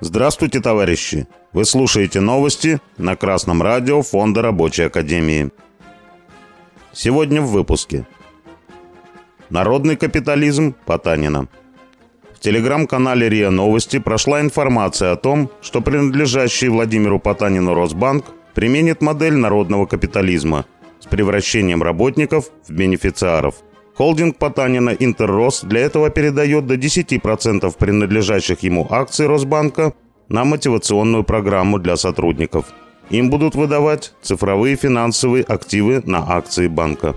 Здравствуйте, 0.00 0.60
товарищи! 0.60 1.26
Вы 1.54 1.64
слушаете 1.64 2.20
новости 2.20 2.80
на 2.98 3.16
Красном 3.16 3.62
радио 3.62 4.02
Фонда 4.02 4.42
Рабочей 4.42 4.82
Академии. 4.82 5.50
Сегодня 6.92 7.40
в 7.40 7.46
выпуске. 7.46 8.06
Народный 9.48 9.96
капитализм 9.96 10.74
Потанина. 10.84 11.48
В 12.34 12.40
телеграм-канале 12.40 13.30
РИА 13.30 13.50
Новости 13.50 13.98
прошла 13.98 14.42
информация 14.42 15.12
о 15.12 15.16
том, 15.16 15.50
что 15.62 15.80
принадлежащий 15.80 16.68
Владимиру 16.68 17.18
Потанину 17.18 17.72
Росбанк 17.72 18.26
применит 18.54 19.00
модель 19.00 19.36
народного 19.36 19.86
капитализма 19.86 20.66
с 21.00 21.06
превращением 21.06 21.82
работников 21.82 22.50
в 22.68 22.70
бенефициаров. 22.70 23.54
Холдинг 23.96 24.36
Потанина 24.36 24.90
«Интеррос» 24.90 25.62
для 25.62 25.80
этого 25.80 26.10
передает 26.10 26.66
до 26.66 26.74
10% 26.74 27.74
принадлежащих 27.78 28.60
ему 28.60 28.86
акций 28.90 29.26
Росбанка 29.26 29.94
на 30.28 30.44
мотивационную 30.44 31.24
программу 31.24 31.78
для 31.78 31.96
сотрудников. 31.96 32.66
Им 33.08 33.30
будут 33.30 33.54
выдавать 33.54 34.12
цифровые 34.20 34.76
финансовые 34.76 35.44
активы 35.44 36.02
на 36.04 36.18
акции 36.36 36.68
банка. 36.68 37.14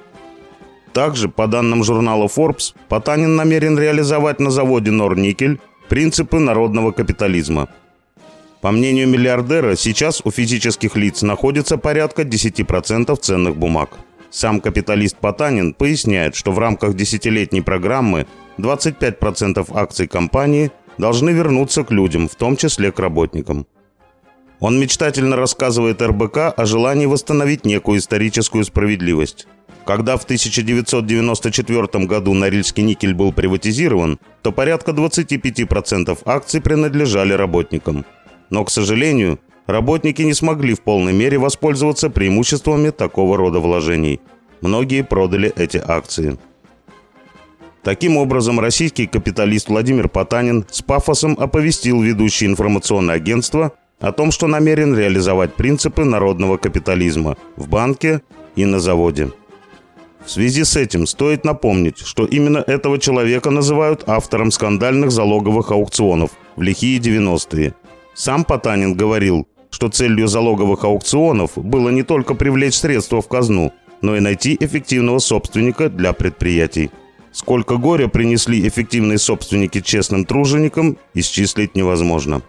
Также, 0.94 1.28
по 1.28 1.48
данным 1.48 1.84
журнала 1.84 2.28
Forbes, 2.28 2.74
Потанин 2.88 3.36
намерен 3.36 3.78
реализовать 3.78 4.40
на 4.40 4.50
заводе 4.50 4.92
Норникель 4.92 5.60
принципы 5.90 6.40
народного 6.40 6.92
капитализма. 6.92 7.68
По 8.62 8.72
мнению 8.72 9.08
миллиардера, 9.08 9.76
сейчас 9.76 10.22
у 10.24 10.32
физических 10.32 10.96
лиц 10.96 11.24
находится 11.24 11.78
порядка 11.78 12.22
10% 12.22 13.16
ценных 13.18 13.58
бумаг– 13.58 13.90
сам 14.32 14.62
капиталист 14.62 15.18
Потанин 15.18 15.74
поясняет, 15.74 16.36
что 16.36 16.52
в 16.52 16.60
рамках 16.60 16.96
десятилетней 16.96 17.62
программы 17.62 18.28
25% 18.58 19.68
акций 19.74 20.08
компании 20.08 20.72
должны 20.98 21.32
вернуться 21.32 21.84
к 21.84 21.92
людям, 21.92 22.28
в 22.28 22.36
том 22.36 22.58
числе 22.58 22.92
к 22.92 23.00
работникам. 23.00 23.66
Он 24.60 24.80
мечтательно 24.80 25.38
рассказывает 25.38 26.02
РБК 26.02 26.54
о 26.56 26.66
желании 26.66 27.06
восстановить 27.06 27.66
некую 27.66 28.00
историческую 28.00 28.66
справедливость. 28.66 29.48
Когда 29.86 30.18
в 30.18 30.24
1994 30.26 32.06
году 32.06 32.34
Норильский 32.34 32.84
никель 32.84 33.14
был 33.14 33.32
приватизирован, 33.32 34.20
то 34.42 34.52
порядка 34.52 34.92
25% 34.92 36.20
акций 36.26 36.62
принадлежали 36.62 37.34
работникам. 37.34 38.06
Но, 38.50 38.66
к 38.66 38.70
сожалению, 38.70 39.40
работники 39.72 40.22
не 40.22 40.34
смогли 40.34 40.74
в 40.74 40.82
полной 40.82 41.14
мере 41.14 41.38
воспользоваться 41.38 42.10
преимуществами 42.10 42.90
такого 42.90 43.38
рода 43.38 43.60
вложений. 43.60 44.20
Многие 44.62 45.04
продали 45.04 45.54
эти 45.56 45.78
акции. 45.78 46.38
Таким 47.84 48.18
образом, 48.18 48.60
российский 48.60 49.08
капиталист 49.08 49.70
Владимир 49.70 50.10
Потанин 50.10 50.66
с 50.70 50.82
пафосом 50.82 51.38
оповестил 51.40 52.02
ведущее 52.02 52.50
информационное 52.50 53.16
агентство 53.16 53.72
о 54.00 54.12
том, 54.12 54.32
что 54.32 54.48
намерен 54.48 54.96
реализовать 54.98 55.56
принципы 55.56 56.04
народного 56.04 56.58
капитализма 56.58 57.38
в 57.56 57.70
банке 57.70 58.22
и 58.56 58.66
на 58.66 58.80
заводе. 58.80 59.30
В 60.26 60.30
связи 60.30 60.64
с 60.64 60.76
этим 60.76 61.08
стоит 61.08 61.46
напомнить, 61.46 62.00
что 62.00 62.26
именно 62.26 62.58
этого 62.58 63.00
человека 63.00 63.50
называют 63.50 64.04
автором 64.08 64.52
скандальных 64.52 65.12
залоговых 65.12 65.72
аукционов 65.72 66.32
в 66.56 66.62
лихие 66.62 67.00
90-е. 67.00 67.74
Сам 68.14 68.44
Потанин 68.44 68.96
говорил, 68.96 69.48
что 69.80 69.88
целью 69.88 70.28
залоговых 70.28 70.84
аукционов 70.84 71.52
было 71.56 71.88
не 71.88 72.04
только 72.04 72.34
привлечь 72.34 72.74
средства 72.74 73.22
в 73.22 73.30
казну, 73.30 73.72
но 74.02 74.18
и 74.18 74.20
найти 74.20 74.58
эффективного 74.60 75.20
собственника 75.20 75.90
для 75.90 76.12
предприятий. 76.12 76.92
Сколько 77.32 77.78
горя 77.78 78.10
принесли 78.10 78.68
эффективные 78.68 79.18
собственники 79.18 79.80
честным 79.80 80.26
труженикам, 80.26 80.98
исчислить 81.14 81.76
невозможно. 81.76 82.42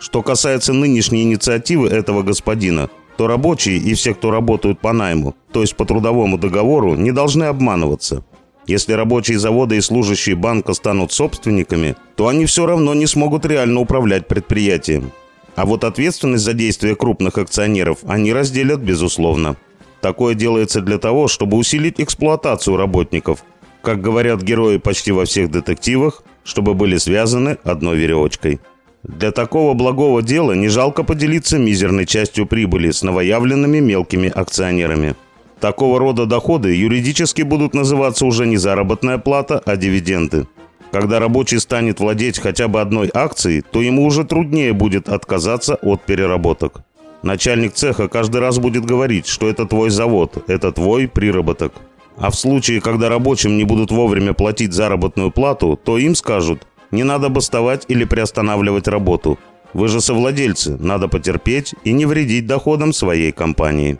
Что 0.00 0.20
касается 0.20 0.74
нынешней 0.74 1.22
инициативы 1.22 1.88
этого 1.88 2.22
господина, 2.22 2.90
то 3.16 3.26
рабочие 3.26 3.78
и 3.78 3.94
все, 3.94 4.12
кто 4.12 4.30
работают 4.30 4.80
по 4.80 4.92
найму, 4.92 5.34
то 5.50 5.62
есть 5.62 5.74
по 5.76 5.86
трудовому 5.86 6.36
договору, 6.36 6.94
не 6.94 7.10
должны 7.10 7.44
обманываться. 7.44 8.22
Если 8.66 8.92
рабочие 8.92 9.38
завода 9.38 9.76
и 9.76 9.80
служащие 9.80 10.36
банка 10.36 10.74
станут 10.74 11.10
собственниками, 11.10 11.96
то 12.16 12.28
они 12.28 12.44
все 12.44 12.66
равно 12.66 12.92
не 12.92 13.06
смогут 13.06 13.46
реально 13.46 13.80
управлять 13.80 14.28
предприятием. 14.28 15.10
А 15.56 15.66
вот 15.66 15.84
ответственность 15.84 16.44
за 16.44 16.52
действия 16.52 16.96
крупных 16.96 17.38
акционеров 17.38 17.98
они 18.06 18.32
разделят 18.32 18.80
безусловно. 18.80 19.56
Такое 20.00 20.34
делается 20.34 20.80
для 20.80 20.98
того, 20.98 21.28
чтобы 21.28 21.56
усилить 21.56 22.00
эксплуатацию 22.00 22.76
работников. 22.76 23.44
Как 23.82 24.00
говорят 24.00 24.42
герои 24.42 24.78
почти 24.78 25.12
во 25.12 25.24
всех 25.24 25.50
детективах, 25.50 26.24
чтобы 26.42 26.74
были 26.74 26.96
связаны 26.98 27.58
одной 27.64 27.96
веревочкой. 27.96 28.60
Для 29.02 29.32
такого 29.32 29.74
благого 29.74 30.22
дела 30.22 30.52
не 30.52 30.68
жалко 30.68 31.04
поделиться 31.04 31.58
мизерной 31.58 32.06
частью 32.06 32.46
прибыли 32.46 32.90
с 32.90 33.02
новоявленными 33.02 33.78
мелкими 33.78 34.28
акционерами. 34.28 35.14
Такого 35.60 35.98
рода 35.98 36.26
доходы 36.26 36.74
юридически 36.74 37.42
будут 37.42 37.74
называться 37.74 38.26
уже 38.26 38.46
не 38.46 38.56
заработная 38.56 39.18
плата, 39.18 39.62
а 39.64 39.76
дивиденды. 39.76 40.46
Когда 40.94 41.18
рабочий 41.18 41.58
станет 41.58 41.98
владеть 41.98 42.38
хотя 42.38 42.68
бы 42.68 42.80
одной 42.80 43.10
акцией, 43.12 43.62
то 43.62 43.82
ему 43.82 44.04
уже 44.06 44.22
труднее 44.22 44.72
будет 44.72 45.08
отказаться 45.08 45.74
от 45.74 46.02
переработок. 46.02 46.82
Начальник 47.24 47.72
цеха 47.72 48.06
каждый 48.06 48.40
раз 48.40 48.60
будет 48.60 48.84
говорить, 48.84 49.26
что 49.26 49.48
это 49.48 49.66
твой 49.66 49.90
завод, 49.90 50.44
это 50.46 50.70
твой 50.70 51.08
приработок. 51.08 51.72
А 52.16 52.30
в 52.30 52.36
случае, 52.36 52.80
когда 52.80 53.08
рабочим 53.08 53.56
не 53.56 53.64
будут 53.64 53.90
вовремя 53.90 54.34
платить 54.34 54.72
заработную 54.72 55.32
плату, 55.32 55.76
то 55.82 55.98
им 55.98 56.14
скажут, 56.14 56.64
не 56.92 57.02
надо 57.02 57.28
бастовать 57.28 57.86
или 57.88 58.04
приостанавливать 58.04 58.86
работу. 58.86 59.36
Вы 59.72 59.88
же 59.88 60.00
совладельцы, 60.00 60.76
надо 60.78 61.08
потерпеть 61.08 61.74
и 61.82 61.92
не 61.92 62.06
вредить 62.06 62.46
доходам 62.46 62.92
своей 62.92 63.32
компании. 63.32 63.98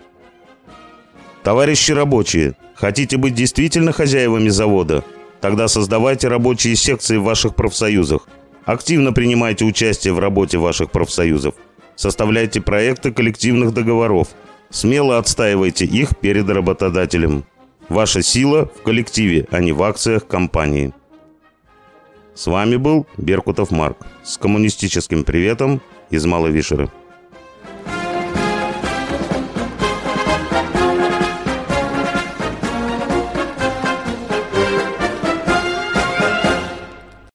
Товарищи 1.42 1.90
рабочие, 1.90 2.52
хотите 2.76 3.16
быть 3.16 3.34
действительно 3.34 3.90
хозяевами 3.90 4.48
завода? 4.48 5.02
Тогда 5.44 5.68
создавайте 5.68 6.28
рабочие 6.28 6.74
секции 6.74 7.18
в 7.18 7.24
ваших 7.24 7.54
профсоюзах. 7.54 8.26
Активно 8.64 9.12
принимайте 9.12 9.66
участие 9.66 10.14
в 10.14 10.18
работе 10.18 10.56
ваших 10.56 10.90
профсоюзов. 10.90 11.54
Составляйте 11.96 12.62
проекты 12.62 13.12
коллективных 13.12 13.74
договоров. 13.74 14.28
Смело 14.70 15.18
отстаивайте 15.18 15.84
их 15.84 16.16
перед 16.18 16.48
работодателем. 16.48 17.44
Ваша 17.90 18.22
сила 18.22 18.70
в 18.74 18.82
коллективе, 18.84 19.46
а 19.50 19.60
не 19.60 19.72
в 19.72 19.82
акциях 19.82 20.26
компании. 20.26 20.94
С 22.34 22.46
вами 22.46 22.76
был 22.76 23.06
Беркутов 23.18 23.70
Марк 23.70 23.98
с 24.22 24.38
коммунистическим 24.38 25.24
приветом 25.24 25.82
из 26.08 26.24
Малой 26.24 26.52
Вишеры. 26.52 26.88